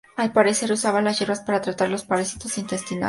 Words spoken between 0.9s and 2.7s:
las hierbas para tratar los parásitos